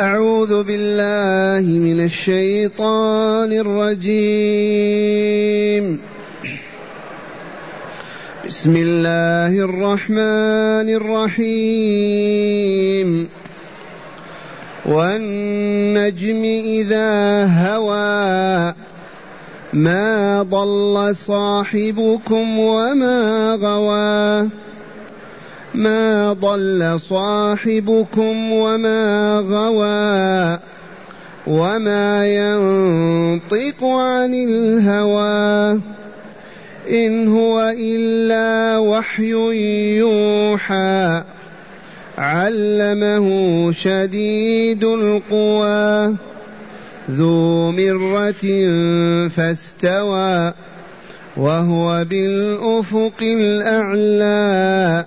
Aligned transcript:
أعوذ 0.00 0.62
بالله 0.62 1.72
من 1.72 2.04
الشيطان 2.04 3.52
الرجيم. 3.52 4.00
بسم 8.46 8.76
الله 8.76 9.64
الرحمن 9.64 10.88
الرحيم. 11.00 13.08
والنجم 14.86 16.44
إذا 16.64 17.46
هوى 17.46 18.74
ما 19.72 20.42
ضل 20.42 21.16
صاحبكم 21.16 22.58
وما 22.58 23.58
غوى. 23.62 24.48
ما 25.76 26.32
ضل 26.32 27.00
صاحبكم 27.00 28.52
وما 28.52 29.38
غوى 29.40 30.58
وما 31.46 32.26
ينطق 32.26 33.84
عن 33.84 34.34
الهوى 34.34 35.80
إن 36.90 37.28
هو 37.28 37.74
إلا 37.78 38.78
وحي 38.78 39.32
يوحى 39.98 41.22
علمه 42.18 43.26
شديد 43.72 44.84
القوى 44.84 46.14
ذو 47.10 47.70
مرة 47.72 48.44
فاستوى 49.28 50.52
وهو 51.36 52.04
بالأفق 52.04 53.22
الأعلى 53.22 55.06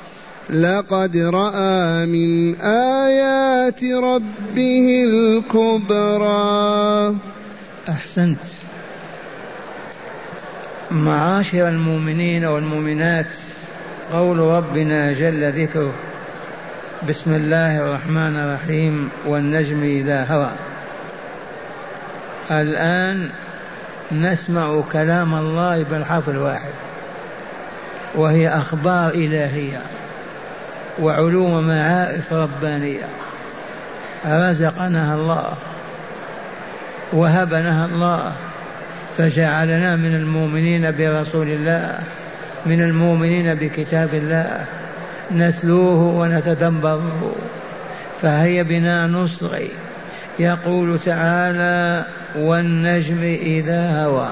لقد 0.49 1.17
رأى 1.17 2.05
من 2.05 2.55
آيات 2.61 3.83
ربه 3.83 5.03
الكبرى. 5.07 7.15
أحسنت. 7.89 8.39
معاشر 10.91 11.67
المؤمنين 11.67 12.45
والمؤمنات 12.45 13.35
قول 14.13 14.39
ربنا 14.39 15.13
جل 15.13 15.63
ذكره 15.63 15.93
بسم 17.09 17.33
الله 17.33 17.81
الرحمن 17.81 18.35
الرحيم 18.35 19.09
والنجم 19.27 19.83
إذا 19.83 20.23
هوى. 20.23 20.51
الآن 22.51 23.29
نسمع 24.11 24.81
كلام 24.91 25.35
الله 25.35 25.83
بالحرف 25.83 26.29
الواحد 26.29 26.71
وهي 28.15 28.49
أخبار 28.49 29.09
إلهية. 29.09 29.81
وعلوم 30.99 31.67
معارف 31.67 32.33
ربانية. 32.33 33.05
رزقناها 34.25 35.15
الله. 35.15 35.53
وهبناها 37.13 37.85
الله. 37.85 38.31
فجعلنا 39.17 39.95
من 39.95 40.15
المؤمنين 40.15 40.91
برسول 40.91 41.47
الله. 41.47 41.99
من 42.65 42.81
المؤمنين 42.81 43.53
بكتاب 43.53 44.13
الله. 44.13 44.65
نتلوه 45.31 45.99
ونتدبره. 45.99 47.35
فهي 48.21 48.63
بنا 48.63 49.07
نصغي. 49.07 49.71
يقول 50.39 50.99
تعالى 51.05 52.05
والنجم 52.35 53.23
إذا 53.23 54.03
هوى. 54.05 54.29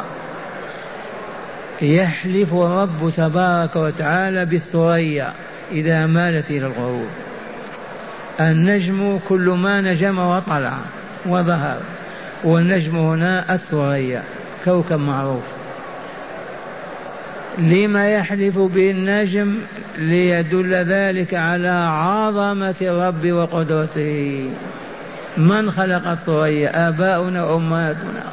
يحلف 1.81 2.53
الرب 2.53 3.13
تبارك 3.17 3.75
وتعالى 3.75 4.45
بالثريا. 4.45 5.33
إذا 5.71 6.05
مالت 6.05 6.49
إلى 6.49 6.65
الغروب 6.65 7.07
النجم 8.39 9.19
كل 9.29 9.49
ما 9.49 9.81
نجم 9.81 10.19
وطلع 10.19 10.77
وظهر 11.25 11.77
والنجم 12.43 12.97
هنا 12.97 13.55
الثريا 13.55 14.23
كوكب 14.65 14.99
معروف. 14.99 15.43
لما 17.57 18.09
يحلف 18.09 18.57
بالنجم 18.57 19.57
ليدل 19.97 20.73
ذلك 20.73 21.33
على 21.33 21.87
عظمة 21.89 22.75
الرب 22.81 23.31
وقدرته. 23.31 24.49
من 25.37 25.71
خلق 25.71 26.07
الثريا؟ 26.07 26.87
آباؤنا 26.89 27.43
وأمهاتنا 27.43 28.23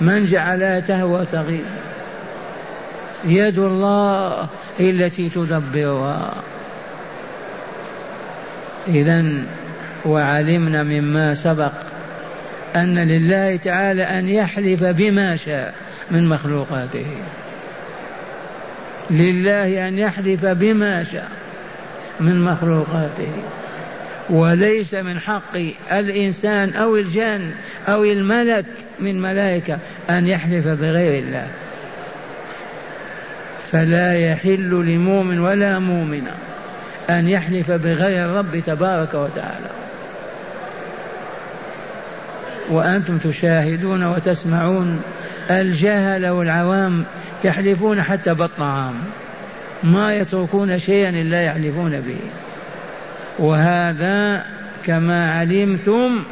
من 0.00 0.26
جعلها 0.26 0.80
تهوى 0.80 1.26
تغيب 1.32 1.64
يد 3.26 3.58
الله 3.58 4.48
التي 4.80 5.28
تدبرها. 5.28 6.34
إذا 8.88 9.24
وعلمنا 10.04 10.82
مما 10.82 11.34
سبق 11.34 11.72
أن 12.76 12.98
لله 12.98 13.56
تعالى 13.56 14.02
أن 14.02 14.28
يحلف 14.28 14.84
بما 14.84 15.36
شاء 15.36 15.74
من 16.10 16.28
مخلوقاته. 16.28 17.06
لله 19.10 19.88
أن 19.88 19.98
يحلف 19.98 20.44
بما 20.44 21.04
شاء 21.04 21.30
من 22.20 22.44
مخلوقاته. 22.44 23.32
وليس 24.30 24.94
من 24.94 25.20
حق 25.20 25.56
الإنسان 25.92 26.74
أو 26.74 26.96
الجان 26.96 27.50
أو 27.88 28.04
الملك 28.04 28.64
من 29.00 29.22
ملائكة 29.22 29.78
أن 30.10 30.26
يحلف 30.26 30.66
بغير 30.66 31.18
الله. 31.18 31.48
فلا 33.74 34.18
يحل 34.18 34.70
لمؤمن 34.70 35.38
ولا 35.38 35.78
مؤمنة 35.78 36.34
أن 37.10 37.28
يحلف 37.28 37.70
بغير 37.70 38.24
الرب 38.24 38.62
تبارك 38.66 39.14
وتعالى. 39.14 39.70
وأنتم 42.70 43.18
تشاهدون 43.18 44.04
وتسمعون 44.04 45.02
الجهل 45.50 46.26
والعوام 46.26 47.04
يحلفون 47.44 48.02
حتى 48.02 48.34
بالطعام 48.34 48.94
ما 49.82 50.14
يتركون 50.14 50.78
شيئا 50.78 51.08
إلا 51.08 51.42
يحلفون 51.42 52.00
به. 52.00 52.20
وهذا 53.38 54.44
كما 54.86 55.32
علمتم 55.32 56.22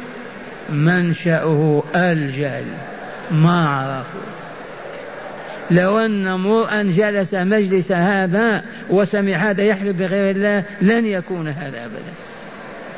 منشأه 0.69 1.83
الجهل 1.95 2.65
ما 3.31 3.69
عرفوا. 3.69 4.42
لو 5.71 5.99
أن 5.99 6.27
امرؤا 6.27 6.83
جلس 6.83 7.33
مجلس 7.33 7.91
هذا 7.91 8.63
وسمع 8.89 9.31
هذا 9.31 9.63
يحلف 9.63 9.97
بغير 9.97 10.35
الله 10.35 10.63
لن 10.81 11.05
يكون 11.05 11.47
هذا 11.47 11.85
أبدا. 11.85 12.13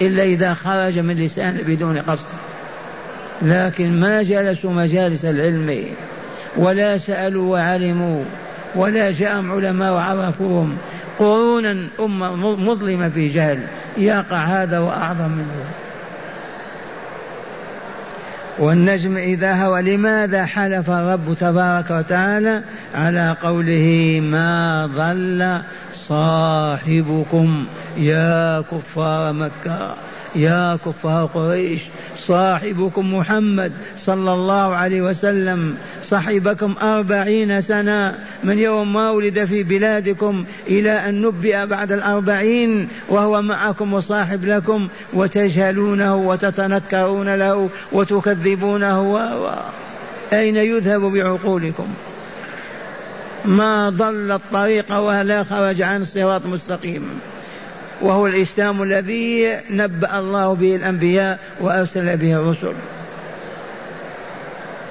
إلا 0.02 0.24
إذا 0.24 0.54
خرج 0.54 1.00
من 1.00 1.16
لسانه 1.16 1.60
بدون 1.68 1.98
قصد. 1.98 2.26
لكن 3.42 4.00
ما 4.00 4.24
جلسوا 4.24 4.72
مجالس 4.72 5.26
العلم 5.26 5.86
ولا 6.58 6.98
سألوا 6.98 7.52
وعلموا 7.52 8.24
ولا 8.76 9.12
جاءهم 9.12 9.52
علماء 9.52 9.94
وعرفوهم 9.94 10.78
قرونا 11.20 11.88
أمة 12.00 12.36
مظلمة 12.56 13.10
في 13.10 13.28
جهل 13.28 13.60
يقع 13.98 14.38
هذا 14.38 14.80
وأعظم 14.80 15.32
منه. 15.32 15.66
والنجم 18.60 19.18
إذا 19.18 19.54
هوى 19.54 19.82
لماذا 19.82 20.46
حلف 20.46 20.90
الرب 20.90 21.34
تبارك 21.40 21.92
وتعالى 21.92 22.62
على 22.96 23.36
قوله 23.44 24.20
ما 24.24 24.86
ضل 24.86 25.62
صاحبكم 25.94 27.66
يا 27.98 28.62
كفار 28.62 29.34
مكة؟ 29.34 30.05
يا 30.36 30.78
كفار 30.86 31.26
قريش 31.26 31.82
صاحبكم 32.16 33.14
محمد 33.14 33.72
صلى 33.98 34.34
الله 34.34 34.76
عليه 34.76 35.02
وسلم 35.02 35.78
صحبكم 36.04 36.74
أربعين 36.82 37.62
سنة. 37.62 38.16
من 38.44 38.60
يوم 38.60 38.94
ما 38.94 39.10
ولد 39.10 39.46
في 39.46 39.64
بلادكم 39.64 40.46
إلى 40.68 40.92
أن 40.92 41.22
نبئ 41.22 41.66
بعد 41.66 41.92
الأربعين 41.92 42.88
وهو 43.10 43.42
معكم 43.42 43.94
وصاحب 43.94 44.46
لكم 44.46 44.88
وتجهلونه 45.14 46.16
وتتنكرون 46.16 47.36
له 47.36 47.70
وتكذبونه. 47.92 49.02
و... 49.02 49.16
و... 49.16 49.50
أين 50.34 50.56
يذهب 50.56 51.02
بعقولكم؟ 51.02 51.88
ما 53.46 53.90
ضل 53.90 54.32
الطريق 54.32 54.98
ولا 54.98 55.44
خرج 55.44 55.82
عن 55.82 56.02
الصراط 56.02 56.46
مستقيم. 56.46 57.20
وهو 58.02 58.28
الإسلام 58.28 58.84
الذي 58.84 59.58
نبأ 59.70 60.20
الله 60.20 60.54
به 60.54 60.76
الأنبياء 60.76 61.40
وأرسل 61.60 62.18
به 62.18 62.34
الرسل. 62.34 62.74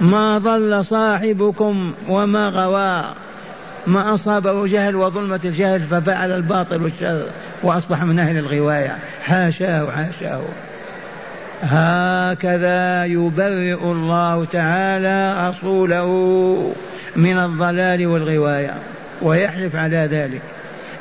ما 0.01 0.39
ضل 0.39 0.85
صاحبكم 0.85 1.93
وما 2.09 2.49
غوى 2.49 3.15
ما 3.87 4.15
أصابه 4.15 4.67
جهل 4.67 4.97
وظلمة 4.97 5.41
الجهل 5.45 5.81
ففعل 5.81 6.31
الباطل 6.31 6.83
والشر 6.83 7.27
وأصبح 7.63 8.03
من 8.03 8.19
أهل 8.19 8.39
الغواية. 8.39 8.99
حاشاه 9.23 9.91
حاشاه. 9.91 10.43
هكذا 11.63 13.05
يبرئ 13.05 13.85
الله 13.85 14.45
تعالى 14.45 15.49
رسوله 15.49 16.09
من 17.17 17.39
الضلال 17.39 18.07
والغواية 18.07 18.75
ويحلف 19.23 19.77
على 19.77 19.97
ذلك. 19.97 20.43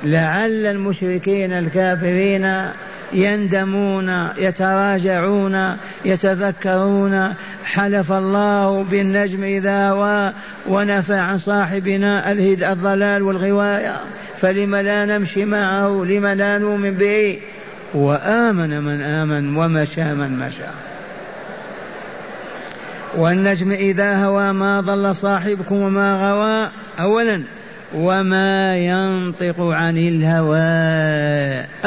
لعل 0.04 0.66
المشركين 0.66 1.54
الكافرين 1.54 2.72
يندمون 3.14 4.30
يتراجعون 4.38 5.78
يتذكرون. 6.06 7.34
حلف 7.66 8.12
الله 8.12 8.84
بالنجم 8.84 9.44
إذا 9.44 9.90
هوى 9.90 10.34
ونفى 10.68 11.14
عن 11.14 11.38
صاحبنا 11.38 12.32
الهد 12.32 12.64
الضلال 12.64 13.22
والغواية. 13.22 13.96
فلم 14.42 14.76
لا 14.76 15.06
نمشي 15.06 15.46
معه؟ 15.46 16.06
لم 16.06 16.28
لا 16.28 16.58
نؤمن 16.58 16.94
به؟ 16.94 17.40
وآمن 17.94 18.84
من 18.84 19.02
آمن 19.02 19.58
ومشى 19.58 20.04
من 20.04 20.40
مشى. 20.40 20.72
والنجم 23.18 23.72
إذا 23.72 24.26
هوى 24.26 24.54
ما 24.54 24.82
ضل 24.82 25.16
صاحبكم 25.16 25.76
وما 25.76 26.32
غوى؟ 26.32 26.70
أولا 27.00 27.44
وما 27.94 28.78
ينطق 28.78 29.56
عن 29.60 29.98
الهوى 29.98 30.58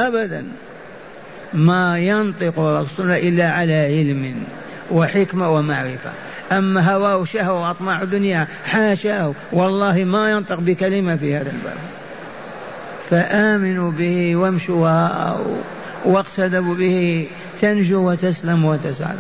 أبدا. 0.07 0.47
ما 1.55 1.99
ينطق 1.99 2.59
الرسول 2.59 3.11
إلا 3.11 3.51
على 3.51 3.75
علم 3.75 4.35
وحكمة 4.91 5.55
ومعرفة. 5.55 6.11
أما 6.53 6.93
هواه 6.95 7.25
شهوة 7.25 7.69
وأطماع 7.69 8.03
الدنيا 8.03 8.47
حاشاه. 8.65 9.33
والله 9.53 10.05
ما 10.05 10.31
ينطق 10.31 10.61
بكلمة 10.61 11.17
في 11.17 11.37
هذا 11.37 11.51
الباب. 11.51 11.77
فآمنوا 13.11 13.91
به 13.91 14.37
وامشوا 14.37 15.31
واقتدوا 16.05 16.75
به 16.75 17.27
تنجو 17.61 18.11
وتسلم 18.11 18.65
وتسعد 18.65 19.19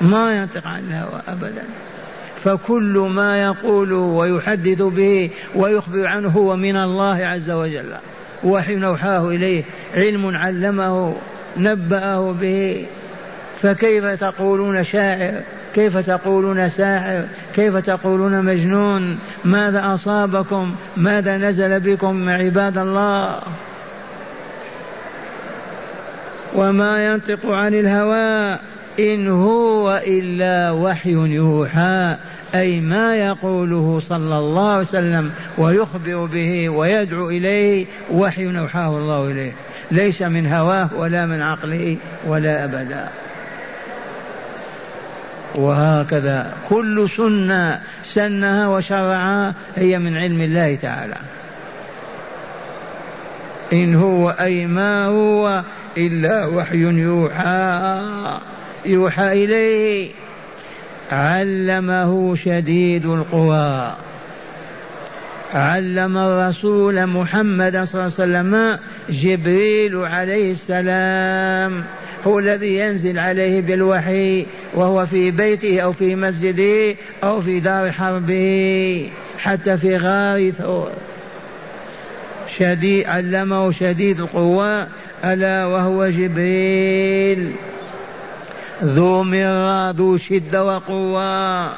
ما 0.00 0.36
ينطق 0.36 0.66
عن 0.66 0.80
الهوى 0.80 1.22
أبدا. 1.28 1.64
فكل 2.44 3.08
ما 3.14 3.42
يقول 3.42 3.92
ويحدث 3.92 4.82
به 4.82 5.30
ويخبر 5.54 6.06
عنه 6.06 6.28
هو 6.28 6.56
من 6.56 6.76
الله 6.76 7.26
عز 7.26 7.50
وجل. 7.50 7.92
وحي 8.44 8.74
نوحاه 8.74 9.28
إليه 9.28 9.64
علم 9.94 10.36
علمه 10.36 11.14
نبأه 11.56 12.32
به. 12.32 12.86
فكيف 13.62 14.04
تقولون 14.04 14.84
شاعر؟ 14.84 15.40
كيف 15.74 15.96
تقولون 15.96 16.70
ساحر؟ 16.70 17.24
كيف 17.54 17.76
تقولون 17.76 18.44
مجنون؟ 18.44 19.18
ماذا 19.44 19.94
أصابكم؟ 19.94 20.74
ماذا 20.96 21.36
نزل 21.36 21.80
بكم 21.80 22.28
عباد 22.28 22.78
الله؟ 22.78 23.40
وما 26.54 27.06
ينطق 27.06 27.50
عن 27.50 27.74
الهوى 27.74 28.58
إن 28.98 29.28
هو 29.28 30.02
إلا 30.06 30.70
وحي 30.70 31.12
يوحى. 31.12 32.16
أي 32.54 32.80
ما 32.80 33.16
يقوله 33.16 34.00
صلى 34.08 34.38
الله 34.38 34.70
عليه 34.70 34.80
وسلم 34.80 35.32
ويخبر 35.58 36.24
به 36.24 36.68
ويدعو 36.68 37.30
إليه 37.30 37.86
وحي 38.12 38.58
أوحاه 38.58 38.88
الله 38.88 39.30
إليه. 39.30 39.52
ليس 39.90 40.22
من 40.22 40.52
هواه 40.52 40.88
ولا 40.96 41.26
من 41.26 41.42
عقله 41.42 41.96
ولا 42.26 42.64
أبدا. 42.64 43.08
وهكذا 45.54 46.54
كل 46.68 47.08
سنة 47.08 47.80
سنها 48.04 48.68
وشرعها 48.68 49.54
هي 49.76 49.98
من 49.98 50.16
علم 50.16 50.40
الله 50.40 50.74
تعالى. 50.74 51.16
إن 53.72 53.94
هو 53.94 54.30
أي 54.30 54.66
ما 54.66 55.04
هو 55.04 55.62
إلا 55.96 56.46
وحي 56.46 56.78
يوحى 56.78 58.00
يوحى 58.86 59.44
إليه. 59.44 60.10
علمه 61.10 62.36
شديد 62.36 63.06
القوى. 63.06 63.92
علم 65.54 66.16
الرسول 66.16 67.06
محمد 67.06 67.84
صلى 67.84 68.00
الله 68.00 68.02
عليه 68.02 68.14
وسلم 68.14 68.78
جبريل 69.10 69.96
عليه 69.96 70.52
السلام 70.52 71.84
هو 72.26 72.38
الذي 72.38 72.76
ينزل 72.76 73.18
عليه 73.18 73.60
بالوحي 73.60 74.46
وهو 74.74 75.06
في 75.06 75.30
بيته 75.30 75.80
أو 75.80 75.92
في 75.92 76.16
مسجده 76.16 76.96
أو 77.24 77.40
في 77.40 77.60
دار 77.60 77.92
حربه 77.92 79.10
حتى 79.38 79.76
في 79.76 79.96
غار 79.96 80.50
ثور 80.50 80.90
شديد 82.58 83.06
علمه 83.06 83.70
شديد 83.70 84.20
القوى 84.20 84.86
ألا 85.24 85.66
وهو 85.66 86.06
جبريل. 86.06 87.52
ذو 88.84 89.22
مرة 89.22 89.90
ذو 89.90 90.16
شدة 90.16 90.64
وقوة. 90.64 91.72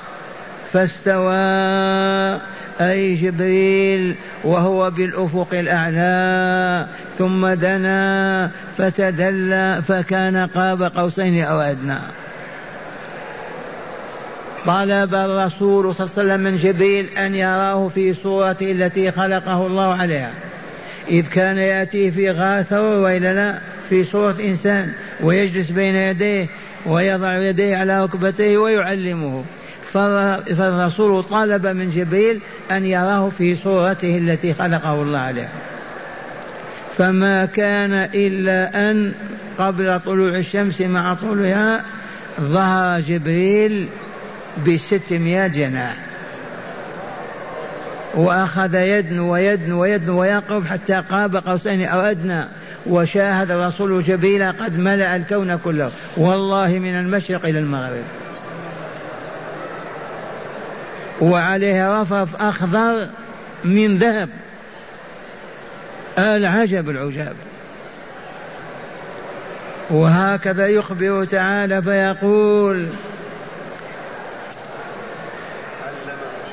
فاستوى 0.73 2.41
أي 2.81 3.15
جبريل 3.15 4.15
وهو 4.45 4.91
بالأفق 4.91 5.49
الأعلى. 5.53 6.87
ثم 7.19 7.47
دنا 7.47 8.51
فتدلى 8.79 9.83
فكان 9.89 10.37
قاب 10.37 10.83
قوسين 10.83 11.45
أو 11.45 11.61
أدنى. 11.61 11.99
طلب 14.67 15.15
الرسول 15.15 15.95
صلى 15.95 16.07
الله 16.07 16.19
عليه 16.19 16.33
وسلم 16.33 16.41
من 16.41 16.57
جبريل 16.57 17.19
أن 17.19 17.35
يراه 17.35 17.89
في 17.89 18.15
صورته 18.15 18.73
التي 18.73 19.11
خلقه 19.11 19.67
الله 19.67 19.95
عليها. 19.95 20.31
إذ 21.11 21.27
كان 21.29 21.59
يأتي 21.59 22.11
في 22.11 22.31
غار 22.31 22.63
ثور 22.63 22.97
وإلا 22.97 23.35
لا 23.35 23.59
في 23.91 24.05
صورة 24.05 24.37
إنسان 24.41 24.93
ويجلس 25.21 25.71
بين 25.71 25.95
يديه 25.95 26.47
ويضع 26.87 27.39
يديه 27.39 27.77
على 27.77 28.05
ركبتيه 28.05 28.59
ويعلمه. 28.59 29.45
فالرسول 29.93 31.25
طلب 31.25 31.67
من 31.67 31.91
جبريل 31.91 32.41
أن 32.71 32.87
يراه 32.87 33.29
في 33.29 33.57
صورته 33.57 34.19
التي 34.19 34.55
خلقه 34.55 35.03
الله 35.03 35.19
عليها. 35.19 35.53
فما 36.99 37.45
كان 37.45 38.09
إلا 38.15 38.91
أن 38.91 39.13
قبل 39.59 40.01
طلوع 40.01 40.37
الشمس 40.37 40.81
مع 40.81 41.15
طلوعها 41.15 41.85
ظهر 42.41 43.01
جبريل 43.01 43.89
بستمائة 44.67 45.47
جناح. 45.47 45.97
وأخذ 48.15 48.75
يدنو 48.75 49.33
ويدنو 49.33 49.81
ويدنو 49.83 50.21
ويقرب 50.21 50.67
حتى 50.67 51.03
قاب 51.11 51.37
قوسين 51.37 51.85
أو 51.85 52.01
أدنى. 52.01 52.45
وشاهد 52.87 53.51
الرسول 53.51 54.05
جبريل 54.05 54.53
قد 54.53 54.79
ملأ 54.79 55.17
الكون 55.17 55.57
كله. 55.57 55.91
والله 56.17 56.69
من 56.69 57.01
المشرق 57.01 57.47
إلى 57.47 57.59
المغرب. 57.59 58.05
وعليه 61.21 62.03
رفرف 62.03 62.37
أخضر 62.37 63.07
من 63.65 63.99
ذهب. 63.99 64.29
العجب 66.19 66.91
العجاب. 66.91 67.37
وهكذا 69.91 70.67
يخبر 70.67 71.25
تعالى 71.25 71.83
فيقول 71.83 72.89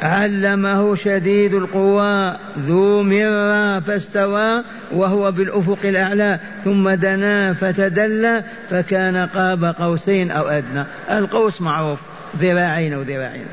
علمه 0.01 0.95
شديد 0.95 1.53
القوى 1.53 2.37
ذو 2.57 3.03
مرة 3.03 3.79
فاستوى 3.79 4.63
وهو 4.91 5.31
بالأفق 5.31 5.79
الأعلى 5.83 6.39
ثم 6.63 6.89
دنا 6.89 7.53
فتدلى 7.53 8.43
فكان 8.69 9.17
قاب 9.17 9.75
قوسين 9.79 10.31
أو 10.31 10.47
أدنى. 10.47 10.83
القوس 11.11 11.61
معروف 11.61 11.99
ذراعين 12.39 12.93
أو 12.93 13.01
ذراعين. 13.01 13.45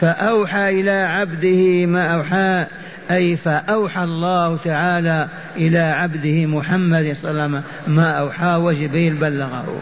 فأوحى 0.00 0.80
إلى 0.80 0.90
عبده 0.90 1.86
ما 1.86 2.14
أوحى 2.14 2.66
أي 3.10 3.36
فأوحى 3.36 4.04
الله 4.04 4.58
تعالى 4.64 5.28
إلى 5.56 5.78
عبده 5.78 6.46
محمد 6.46 7.16
صلى 7.16 7.30
الله 7.30 7.42
عليه 7.42 7.52
وسلم 7.52 7.62
ما 7.86 8.10
أوحى 8.10 8.56
وجبريل 8.56 9.14
بلغه. 9.14 9.80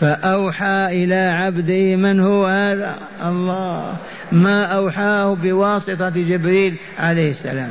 فأوحى 0.00 0.88
إلى 0.90 1.14
عبده 1.14 1.96
من 1.96 2.20
هو 2.20 2.46
هذا؟ 2.46 2.98
الله. 3.26 3.96
ما 4.32 4.64
أوحاه 4.64 5.36
بواسطة 5.42 6.08
جبريل 6.08 6.74
عليه 6.98 7.30
السلام. 7.30 7.70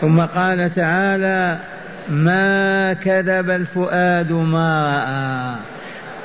ثم 0.00 0.20
قال 0.20 0.74
تعالى 0.74 1.58
ما 2.08 2.92
كذب 2.92 3.50
الفؤاد 3.50 4.32
ما 4.32 4.94
رأى. 4.94 5.56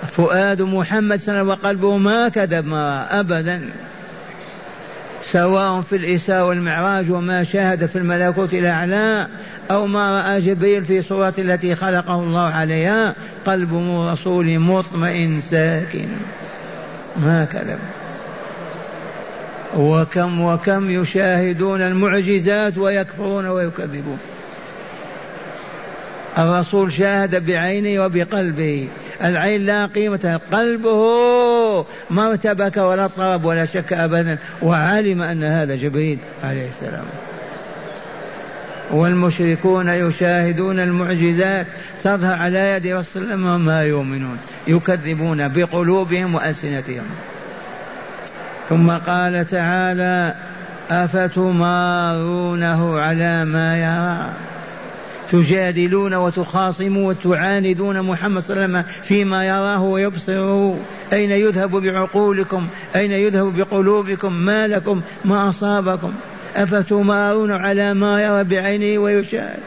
فؤاد 0.07 0.61
محمد 0.61 1.19
صلى 1.19 1.41
الله 1.41 1.41
عليه 1.41 1.51
وسلم 1.51 1.65
وقلبه 1.65 1.97
ما 1.97 2.29
كذب 2.29 2.65
ما 2.65 3.07
رأى 3.11 3.19
أبدا. 3.19 3.61
سواء 5.23 5.81
في 5.81 5.95
الإساءة 5.95 6.45
والمعراج 6.45 7.11
وما 7.11 7.43
شاهد 7.43 7.85
في 7.85 7.97
الملكوت 7.97 8.53
الأعلى 8.53 9.27
أو 9.71 9.87
ما 9.87 10.21
رأى 10.21 10.41
جبريل 10.41 10.85
في 10.85 11.01
صورة 11.01 11.33
التي 11.37 11.75
خلقه 11.75 12.15
الله 12.15 12.53
عليها 12.53 13.15
قلب 13.45 13.73
رسول 14.11 14.59
مطمئن 14.59 15.41
ساكن. 15.41 16.07
ما 17.17 17.47
كذب 17.53 17.79
وكم 19.77 20.41
وكم 20.41 21.01
يشاهدون 21.01 21.81
المعجزات 21.81 22.77
ويكفرون 22.77 23.45
ويكذبون. 23.45 24.19
الرسول 26.37 26.93
شاهد 26.93 27.45
بعينه 27.45 28.05
وبقلبه. 28.05 28.87
العين 29.23 29.65
لا 29.65 29.85
قيمة 29.85 30.39
قلبه 30.51 31.85
ما 32.09 32.27
ارتبك 32.27 32.77
ولا 32.77 33.05
اضطرب 33.05 33.45
ولا 33.45 33.65
شك 33.65 33.93
أبدا. 33.93 34.37
وعلم 34.61 35.21
أن 35.21 35.43
هذا 35.43 35.75
جبريل 35.75 36.17
عليه 36.43 36.69
السلام. 36.69 37.05
والمشركون 38.91 39.89
يشاهدون 39.89 40.79
المعجزات 40.79 41.67
تظهر 42.03 42.33
على 42.33 42.59
يد 42.59 42.87
رسول 42.87 43.23
الله 43.31 43.57
ما 43.57 43.83
يؤمنون 43.83 44.37
يكذبون 44.67 45.47
بقلوبهم 45.47 46.35
وألسنتهم. 46.35 47.03
ثم 48.69 48.91
قال 48.91 49.47
تعالى 49.47 50.35
أفتمارونه 50.89 51.99
على 52.99 53.45
ما 53.45 53.77
يرى؟ 53.77 54.29
تجادلون 55.31 56.13
وتخاصمون 56.13 57.03
وتعاندون 57.05 58.01
محمد 58.01 58.41
صلى 58.41 58.53
الله 58.53 58.63
عليه 58.63 58.79
وسلم 58.79 59.01
فيما 59.01 59.45
يراه 59.45 59.83
ويبصره. 59.83 60.77
أين 61.13 61.31
يذهب 61.31 61.71
بعقولكم؟ 61.71 62.67
أين 62.95 63.11
يذهب 63.11 63.57
بقلوبكم؟ 63.57 64.33
ما 64.33 64.67
لكم؟ 64.67 65.01
ما 65.25 65.49
أصابكم؟ 65.49 66.13
أفتمارون 66.55 67.51
على 67.51 67.93
ما 67.93 68.21
يرى 68.21 68.43
بعينه 68.43 69.01
ويشاهد. 69.01 69.59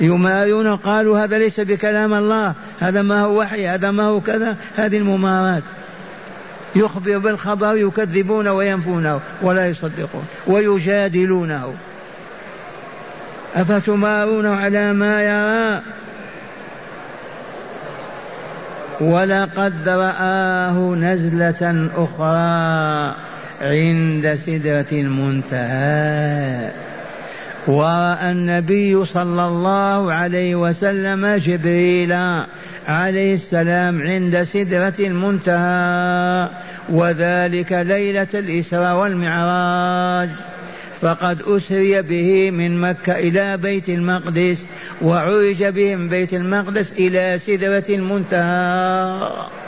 يمارون 0.00 0.76
قالوا 0.76 1.18
هذا 1.18 1.38
ليس 1.38 1.60
بكلام 1.60 2.14
الله 2.14 2.54
هذا 2.80 3.02
ما 3.02 3.20
هو 3.20 3.40
وحي 3.40 3.68
هذا 3.68 3.90
ما 3.90 4.02
هو 4.02 4.20
كذا. 4.20 4.56
هذه 4.76 4.96
الممارات. 4.96 5.62
يخبر 6.76 7.18
بالخبر 7.18 7.76
يكذبون 7.76 8.48
وينفونه 8.48 9.20
ولا 9.42 9.66
يصدقون 9.66 10.26
ويجادلونه. 10.46 11.74
أفتمارون 13.54 14.46
على 14.46 14.92
ما 14.92 15.22
يرى؟ 15.22 15.82
ولقد 19.00 19.88
رآه 19.88 20.94
نزلة 20.94 21.90
أخرى. 21.96 23.29
عند 23.60 24.34
سدرة 24.34 24.86
المنتهى. 24.92 26.70
ورأى 27.66 28.30
النبي 28.30 29.04
صلى 29.04 29.46
الله 29.46 30.12
عليه 30.12 30.54
وسلم 30.54 31.26
جبريل 31.26 32.12
عليه 32.88 33.34
السلام 33.34 34.02
عند 34.02 34.42
سدرة 34.42 34.94
المنتهى 35.00 36.48
وذلك 36.88 37.72
ليلة 37.72 38.28
الإسراء 38.34 38.96
والمعراج. 38.96 40.28
فقد 41.00 41.42
أسري 41.42 42.02
به 42.02 42.50
من 42.50 42.80
مكة 42.80 43.18
إلى 43.18 43.56
بيت 43.56 43.88
المقدس 43.88 44.66
وعرج 45.02 45.64
به 45.64 45.96
من 45.96 46.08
بيت 46.08 46.34
المقدس 46.34 46.92
إلى 46.92 47.38
سدرة 47.38 47.84
المنتهى. 47.88 49.59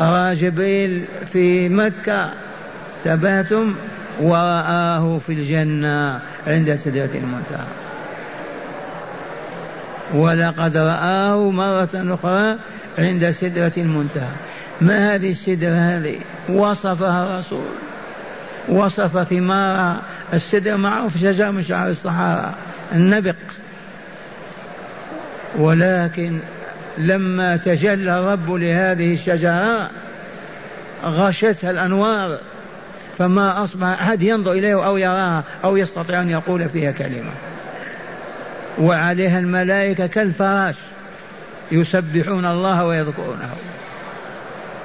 رأى 0.00 0.34
جبريل 0.34 1.04
في 1.32 1.68
مكة. 1.68 2.30
تباتم 3.04 3.74
ورآه 4.20 5.18
في 5.26 5.32
الجنة 5.32 6.20
عند 6.46 6.74
سدرة 6.74 7.10
المنتهى 7.14 7.66
ولقد 10.14 10.76
رآه 10.76 11.50
مرة 11.50 11.88
أخرى 11.94 12.58
عند 12.98 13.30
سدرة 13.30 13.72
المنتهى. 13.76 14.32
ما 14.80 15.14
هذه 15.14 15.30
السدرة 15.30 15.70
هذه؟ 15.70 16.18
وصفها 16.48 17.24
الرسول. 17.24 17.66
وصف 18.68 19.28
ثمار 19.28 19.96
السدر 20.32 20.76
معروف 20.76 21.16
شجر 21.18 21.52
من 21.52 21.62
شعر 21.62 21.88
الصحارى 21.88 22.54
النبق. 22.92 23.34
ولكن 25.58 26.38
لما 26.98 27.56
تجلى 27.56 28.18
الرب 28.18 28.52
لهذه 28.52 29.14
الشجرة 29.14 29.90
غشتها 31.04 31.70
الأنوار 31.70 32.38
فما 33.18 33.64
أصبح 33.64 33.86
أحد 33.86 34.22
ينظر 34.22 34.52
إليه 34.52 34.86
أو 34.86 34.96
يراها 34.96 35.44
أو 35.64 35.76
يستطيع 35.76 36.20
أن 36.20 36.30
يقول 36.30 36.68
فيها 36.68 36.92
كلمة. 36.92 37.30
وعليها 38.78 39.38
الملائكة 39.38 40.06
كالفراش 40.06 40.74
يسبحون 41.72 42.46
الله 42.46 42.84
ويذكرونه. 42.84 43.50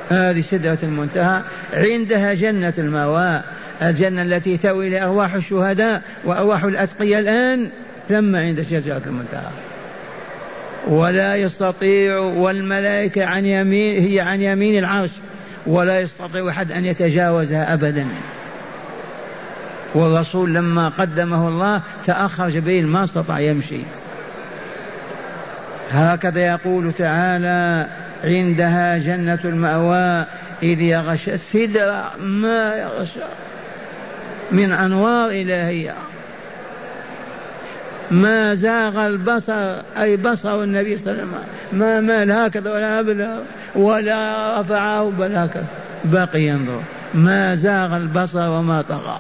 هذه 0.10 0.42
سدرة 0.42 0.78
المنتهى. 0.84 1.42
عندها 1.74 2.34
جنة 2.34 2.74
المأوى. 2.78 3.42
الجنة 3.84 4.22
التي 4.22 4.58
تأوي 4.58 4.88
إلى 4.88 5.04
أرواح 5.04 5.34
الشهداء 5.34 6.02
وأرواح 6.26 6.64
الأتقياء 6.64 7.20
الآن 7.20 7.70
ثم 8.10 8.36
عند 8.36 8.62
شجرة 8.62 9.02
المنتهى. 9.06 9.50
ولا 10.90 11.36
يستطيع 11.36 12.18
والملائكة 12.18 13.26
عن 13.26 13.46
يمين 13.46 14.04
هي 14.04 14.20
عن 14.20 14.42
يمين 14.42 14.80
العرش 14.80 15.10
ولا 15.66 16.00
يستطيع 16.00 16.50
أحد 16.50 16.72
أن 16.72 16.86
يتجاوزها 16.86 17.74
أبدا. 17.74 18.08
والرسول 19.94 20.54
لما 20.54 20.90
قدمه 20.90 21.48
الله 21.48 21.82
تأخر 22.06 22.50
جبريل 22.50 22.88
ما 22.88 23.04
استطاع 23.04 23.40
يمشي. 23.40 23.80
هكذا 25.92 26.42
يقول 26.42 26.94
تعالى 26.94 27.88
عندها 28.24 28.98
جنة 28.98 29.40
المأوى 29.46 30.26
إذ 30.64 30.82
يغشى 30.82 31.34
السدر 31.34 32.04
ما 32.20 32.76
يغشى. 32.76 33.20
من 34.52 34.72
أنوار 34.72 35.30
إلهية. 35.30 35.96
ما 38.12 38.56
زاغ 38.56 39.08
البصر 39.08 39.76
أي 40.02 40.18
بصر 40.18 40.64
النبي 40.64 40.98
صلى 40.98 41.12
الله 41.12 41.24
عليه 41.24 41.32
وسلم. 41.32 41.80
ما 41.80 42.00
مال 42.00 42.32
هكذا 42.32 42.72
ولا 42.72 43.00
أبدا 43.00 43.40
ولا 43.76 44.62
رفعه 44.62 45.12
بل 45.20 45.36
هكذا. 45.36 45.66
بقي 46.06 46.42
ينظر. 46.42 46.82
ما 47.14 47.56
زاغ 47.56 47.98
البصر 47.98 48.50
وما 48.50 48.82
طغى. 48.82 49.20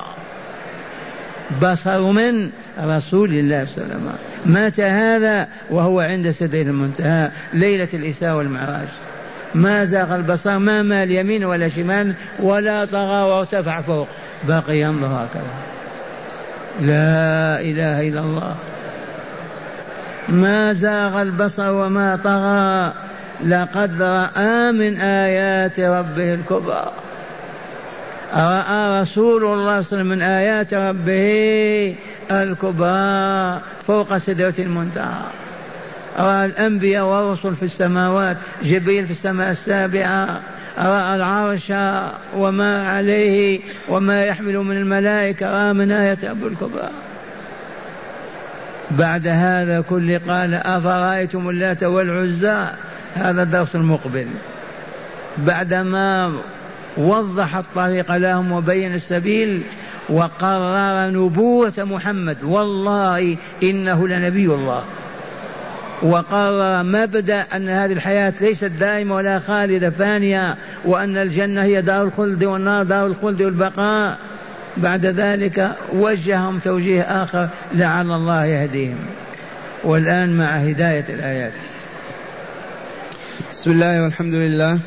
بصر 1.61 2.11
من 2.11 2.49
رسول 2.79 3.29
الله 3.29 3.65
صلى 3.65 3.83
الله 3.83 3.95
عليه 3.95 4.03
وسلم. 4.03 4.13
مات 4.45 4.79
هذا 4.79 5.47
وهو 5.69 5.99
عند 5.99 6.31
سدرة 6.31 6.61
المنتهى 6.61 7.29
ليلة 7.53 7.87
الإساءة 7.93 8.35
والمعراج. 8.35 8.87
ما 9.55 9.85
زاغ 9.85 10.15
البصر 10.15 10.57
ما 10.57 10.83
مال 10.83 11.11
يمين 11.11 11.45
ولا 11.45 11.69
شمال 11.69 12.13
ولا 12.39 12.85
طغى 12.85 13.21
وارتفع 13.29 13.81
فوق. 13.81 14.07
باقي 14.47 14.77
ينظر 14.77 15.07
هكذا. 15.07 15.53
لا 16.81 17.61
إله 17.61 18.07
إلا 18.07 18.19
الله. 18.19 18.55
ما 20.31 20.73
زاغ 20.73 21.21
البصر 21.21 21.71
وما 21.71 22.19
طغى 22.23 22.93
لقد 23.49 24.01
رأى 24.01 24.71
من 24.71 24.97
آيات 25.01 25.79
ربه 25.79 26.33
الكبرى. 26.33 26.91
رأى 28.35 29.01
رسول 29.01 29.43
الله 29.43 29.53
صلى 29.53 29.61
الله 29.61 29.71
عليه 29.71 29.79
وسلم 29.79 30.07
من 30.07 30.21
آيات 30.21 30.73
ربه 30.73 31.95
الكبرى 32.31 33.61
فوق 33.87 34.17
سدرة 34.17 34.53
المنتهى. 34.59 35.23
رأى 36.19 36.45
الأنبياء 36.45 37.05
والرسل 37.05 37.55
في 37.55 37.63
السماوات 37.63 38.37
جبريل 38.63 39.05
في 39.05 39.11
السماء 39.11 39.51
السابعة. 39.51 40.39
رأى 40.77 41.15
العرش 41.15 41.73
وما 42.37 42.89
عليه 42.89 43.59
وما 43.87 44.25
يحمل 44.25 44.57
من 44.57 44.77
الملائكة 44.77 45.49
رأى 45.51 45.73
من 45.73 45.91
آية 45.91 46.31
أبو 46.31 46.47
الكبرى. 46.47 46.89
بعد 48.91 49.27
هذا 49.27 49.81
كل 49.81 50.19
قال 50.19 50.53
أفرأيتم 50.53 51.49
اللات 51.49 51.83
والعزى؟ 51.83 52.67
هذا 53.15 53.43
الدرس 53.43 53.75
المقبل 53.75 54.27
بعدما 55.37 56.33
وضح 56.97 57.55
الطريق 57.55 58.15
لهم 58.15 58.51
وبين 58.51 58.93
السبيل 58.93 59.61
وقرر 60.09 61.09
نبوة 61.09 61.73
محمد 61.77 62.37
والله 62.43 63.37
إنه 63.63 64.07
لنبي 64.07 64.45
الله. 64.45 64.83
وقرر 66.03 66.83
مبدأ 66.83 67.45
أن 67.55 67.69
هذه 67.69 67.93
الحياة 67.93 68.33
ليست 68.41 68.65
دائمة 68.65 69.15
ولا 69.15 69.39
خالدة 69.39 69.89
فانيه 69.89 70.55
وأن 70.85 71.17
الجنة 71.17 71.63
هي 71.63 71.81
دار 71.81 72.03
الخلد 72.03 72.43
والنار 72.43 72.83
دار 72.83 73.07
الخلد 73.07 73.41
والبقاء. 73.41 74.17
بعد 74.77 75.05
ذلك 75.05 75.75
وجههم 75.93 76.59
توجيه 76.59 77.01
آخر 77.01 77.49
لعل 77.73 78.11
الله 78.11 78.45
يهديهم. 78.45 78.97
والآن 79.83 80.37
مع 80.37 80.45
هداية 80.45 81.05
الآيات. 81.09 81.53
بسم 83.51 83.71
الله 83.71 84.03
والحمد 84.03 84.33
لله 84.33 84.79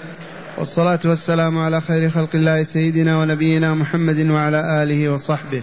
والصلاة 0.58 1.00
والسلام 1.04 1.58
على 1.58 1.80
خير 1.80 2.10
خلق 2.10 2.28
الله 2.34 2.62
سيدنا 2.62 3.18
ونبينا 3.18 3.74
محمد 3.74 4.30
وعلى 4.30 4.82
آله 4.82 5.08
وصحبه. 5.08 5.62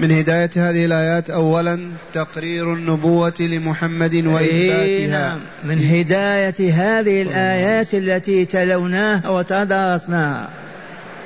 من 0.00 0.10
هداية 0.10 0.50
هذه 0.56 0.84
الآيات 0.84 1.30
أولا 1.30 1.90
تقرير 2.14 2.74
النبوة 2.74 3.34
لمحمد 3.40 4.14
وإثباتها. 4.14 4.82
إيه 4.82 5.10
نعم. 5.10 5.38
من 5.64 5.78
هداية 5.78 6.74
هذه 6.74 7.22
الآيات 7.22 7.94
التي 7.94 8.44
تلوناها 8.44 9.28
وتدارسناها. 9.28 10.48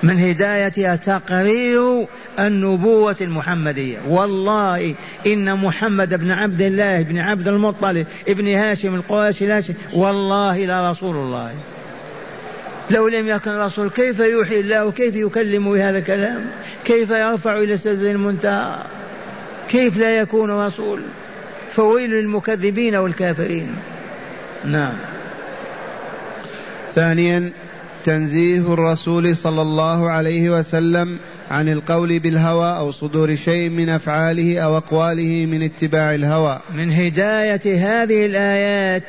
من 0.03 0.19
هدايتها 0.19 0.97
تقرير 0.97 2.07
النبوة 2.39 3.17
المحمدية. 3.21 3.99
والله 4.09 4.95
إن 5.27 5.55
محمد 5.55 6.15
بن 6.15 6.31
عبد 6.31 6.61
الله 6.61 7.03
بن 7.03 7.19
عبد 7.19 7.49
المطلب 7.49 8.07
ابن 8.29 8.55
هاشم 8.55 8.95
القرشي 8.95 9.45
الهاشم 9.45 9.75
والله 9.93 10.65
لرسول 10.65 11.17
الله. 11.17 11.55
لو 12.91 13.09
لم 13.09 13.29
يكن 13.29 13.51
رسول 13.51 13.91
كيف 13.91 14.21
يوحي 14.21 14.61
الله؟ 14.61 14.91
كيف 14.91 15.17
يكلم 15.17 15.73
بهذا 15.73 15.99
الكلام؟ 15.99 16.47
كيف 16.85 17.11
يرفع 17.11 17.57
إلى 17.57 17.77
سد 17.77 18.03
المنتهى؟ 18.03 18.77
كيف 19.69 19.97
لا 19.97 20.19
يكون 20.19 20.51
رسول؟ 20.51 21.01
فويل 21.73 22.11
للمكذبين 22.11 22.97
والكافرين. 22.97 23.77
نعم. 24.65 24.93
ثانيا 26.95 27.53
تنزيه 28.05 28.75
الرسول 28.75 29.37
صلى 29.37 29.63
الله 29.63 30.11
عليه 30.11 30.51
وسلم 30.51 31.19
عن 31.51 31.69
القول 31.69 32.19
بالهوى 32.19 32.77
أو 32.77 32.91
صدور 32.91 33.35
شيء 33.35 33.71
من 33.71 33.89
أفعاله 33.89 34.59
أو 34.61 34.77
أقواله 34.77 35.47
من 35.47 35.63
اتباع 35.63 36.15
الهوى. 36.15 36.59
من 36.75 36.93
هداية 36.93 37.61
هذه 37.65 38.27
الآيات 38.27 39.03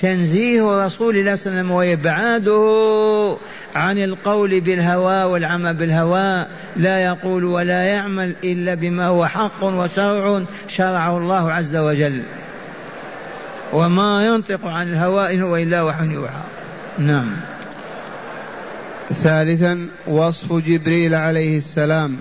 تنزيه 0.00 0.86
رسول 0.86 1.16
الله 1.16 1.36
صلى 1.36 1.50
الله 1.50 1.58
عليه 1.58 1.60
وسلم 1.60 1.70
وإبعاده 1.70 3.36
عن 3.74 3.98
القول 3.98 4.60
بالهوى 4.60 5.22
والعمل 5.24 5.74
بالهوى 5.74 6.46
لا 6.76 7.04
يقول 7.04 7.44
ولا 7.44 7.82
يعمل 7.82 8.34
إلا 8.44 8.74
بما 8.74 9.06
هو 9.06 9.26
حق 9.26 9.64
وشرع 9.64 10.42
شرعه 10.68 11.18
الله 11.18 11.52
عز 11.52 11.76
وجل. 11.76 12.22
وما 13.72 14.26
ينطق 14.26 14.66
عن 14.66 14.92
الهوى 14.92 15.34
إن 15.34 15.42
هو 15.42 15.56
إلا 15.56 15.82
وحي 15.82 16.06
يوحى. 16.06 16.42
نعم. 16.98 17.36
ثالثا 19.14 19.88
وصف 20.06 20.52
جبريل 20.52 21.14
عليه 21.14 21.58
السلام. 21.58 22.16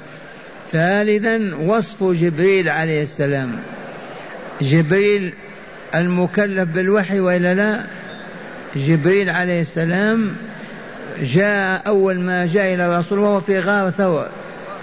ثالثا 0.71 1.55
وصف 1.55 2.03
جبريل 2.03 2.69
عليه 2.69 3.03
السلام. 3.03 3.51
جبريل 4.61 5.33
المكلف 5.95 6.69
بالوحي 6.69 7.19
وإلا 7.19 7.53
لا؟ 7.53 7.85
جبريل 8.75 9.29
عليه 9.29 9.61
السلام 9.61 10.35
جاء 11.21 11.81
أول 11.87 12.19
ما 12.19 12.45
جاء 12.45 12.73
إلى 12.73 12.85
الرسول 12.85 13.19
وهو 13.19 13.41
في 13.41 13.59
غار 13.59 13.91
ثور 13.91 14.27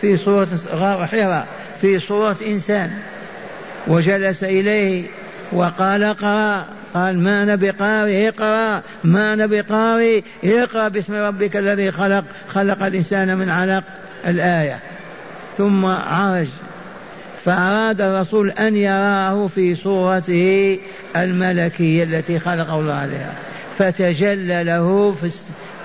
في 0.01 0.17
صورة 0.17 0.49
غار 0.73 1.07
حراء 1.07 1.47
في 1.81 1.99
صورة 1.99 2.37
إنسان. 2.47 2.91
وجلس 3.87 4.45
إليه 4.45 5.05
وقال 5.53 6.03
اقرأ 6.03 6.67
قال 6.95 7.19
ما 7.19 7.73
قارئ 7.79 8.29
اقرأ. 8.29 8.83
ما 9.05 9.63
قارئ 9.69 10.21
اقرأ 10.45 10.89
باسم 10.89 11.15
ربك 11.15 11.57
الذي 11.57 11.91
خلق. 11.91 12.25
خلق 12.49 12.83
الإنسان 12.83 13.37
من 13.37 13.51
علق 13.51 13.85
الآية. 14.27 14.79
ثم 15.59 15.87
عرج. 15.87 16.47
فأراد 17.45 18.01
الرسول 18.01 18.51
أن 18.51 18.77
يراه 18.77 19.47
في 19.47 19.75
صورته 19.75 20.79
الملكية 21.17 22.05
التي 22.05 22.39
خلقه 22.39 22.81
الله 22.81 22.95
عليها. 22.95 23.33
فتجلى 23.79 24.65
له 24.65 25.17
في, 25.21 25.31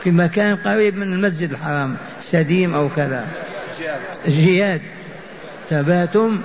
في 0.03 0.11
مكان 0.11 0.55
قريب 0.55 0.97
من 0.97 1.13
المسجد 1.13 1.51
الحرام. 1.51 1.95
سديم 2.21 2.73
أو 2.73 2.89
كذا. 2.95 3.27
جياد. 4.27 4.81
ثباتم 5.69 6.41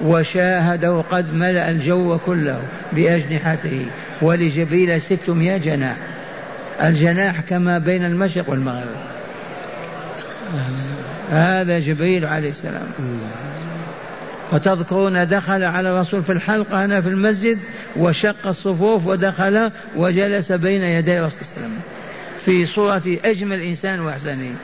وشاهده 0.00 1.04
قد 1.10 1.34
ملأ 1.34 1.70
الجو 1.70 2.18
كله 2.18 2.62
بأجنحته. 2.92 3.86
ولجبريل 4.22 5.00
ستمائة 5.00 5.56
جناح. 5.56 5.96
الجناح 6.82 7.40
كما 7.40 7.78
بين 7.78 8.04
المشرق 8.04 8.50
والمغرب. 8.50 8.96
هذا 11.30 11.78
جبريل 11.78 12.24
عليه 12.24 12.48
السلام. 12.48 12.86
وتذكرون 14.52 15.28
دخل 15.28 15.64
على 15.64 15.90
الرسول 15.90 16.22
في 16.22 16.32
الحلقة 16.32 16.84
هنا 16.84 17.00
في 17.00 17.08
المسجد 17.08 17.58
وشق 17.96 18.46
الصفوف 18.46 19.06
ودخل 19.06 19.70
وجلس 19.96 20.52
بين 20.52 20.82
يدي 20.82 21.10
صلى 21.10 21.16
الله 21.16 21.30
عليه 21.30 21.36
وسلم. 21.40 21.80
في 22.44 22.66
صورة 22.66 23.02
أجمل 23.24 23.60
إنسان 23.60 24.00
وأحسنه. 24.00 24.54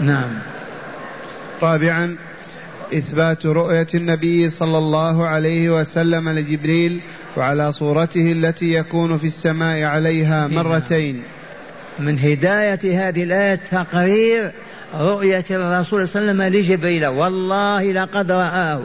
نعم. 0.00 0.30
رابعا 1.62 2.16
إثبات 2.94 3.46
رؤية 3.46 3.86
النبي 3.94 4.50
صلى 4.50 4.78
الله 4.78 5.26
عليه 5.26 5.80
وسلم 5.80 6.28
لجبريل 6.28 7.00
وعلى 7.38 7.72
صورته 7.72 8.32
التي 8.32 8.74
يكون 8.74 9.18
في 9.18 9.26
السماء 9.26 9.82
عليها. 9.82 10.46
مرتين. 10.46 11.22
من 11.98 12.18
هداية 12.18 13.08
هذه 13.08 13.22
الآية 13.22 13.54
تقرير 13.54 14.50
رؤية 15.00 15.44
الرسول 15.50 16.08
صلى 16.08 16.30
الله 16.30 16.44
عليه 16.44 16.58
وسلم 16.58 16.72
لجبريل. 16.72 17.06
والله 17.06 17.92
لقد 17.92 18.32
رآه. 18.32 18.80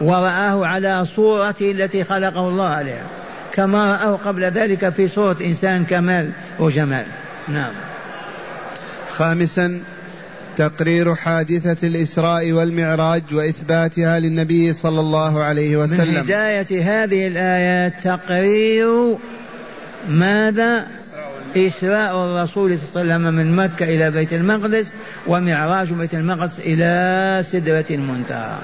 ورآه 0.00 0.66
على 0.66 1.06
صورته 1.16 1.70
التي 1.70 2.04
خلقه 2.04 2.48
الله 2.48 2.68
عليها. 2.68 3.06
كما 3.54 3.92
رآه 3.92 4.16
قبل 4.16 4.44
ذلك 4.44 4.88
في 4.88 5.08
صورة 5.08 5.36
إنسان 5.40 5.84
كمال 5.84 6.30
وجمال. 6.58 7.06
نعم. 7.48 7.72
خامسا 9.10 9.80
تقرير 10.56 11.14
حادثة 11.14 11.88
الإسراء 11.88 12.52
والمعراج 12.52 13.22
وإثباتها 13.32 14.20
للنبي 14.20 14.72
صلى 14.72 15.00
الله 15.00 15.42
عليه 15.42 15.76
وسلم. 15.76 16.08
من 16.08 16.16
هداية 16.16 16.82
هذه 16.82 17.26
الآيات 17.26 18.02
تقرير 18.02 19.16
ماذا؟ 20.08 20.86
إسراء 21.56 22.24
الرسول 22.24 22.78
صلى 22.78 23.02
الله 23.02 23.14
عليه 23.14 23.24
وسلم 23.24 23.34
من 23.34 23.56
مكة 23.56 23.84
إلى 23.84 24.10
بيت 24.10 24.32
المقدس 24.32 24.86
ومعراج 25.26 25.92
بيت 25.92 26.14
المقدس 26.14 26.58
إلى 26.58 27.42
سدرة 27.44 27.84
المنتهى. 27.90 28.58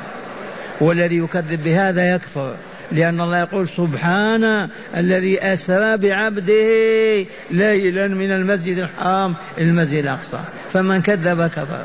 والذي 0.80 1.16
يكذب 1.16 1.64
بهذا 1.64 2.14
يكفر. 2.14 2.54
لأن 2.92 3.20
الله 3.20 3.38
يقول 3.38 3.68
سبحان 3.68 4.68
الذي 4.96 5.42
أسرى 5.42 5.96
بعبده 5.96 7.26
ليلا 7.50 8.08
من 8.08 8.30
المسجد 8.30 8.78
الحرام 8.78 9.34
إلى 9.58 9.70
المسجد 9.70 9.98
الأقصى. 9.98 10.38
فمن 10.72 11.02
كذب 11.02 11.46
كفر. 11.46 11.82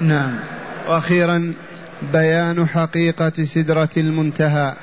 نعم. 0.00 0.34
وأخيرا 0.88 1.54
بيان 2.12 2.66
حقيقة 2.66 3.44
سدرة 3.44 3.88
المنتهى. 3.96 4.74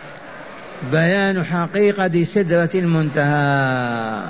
بيان 0.91 1.43
حقيقة 1.43 2.23
سدرة 2.23 2.69
المنتهى. 2.75 4.23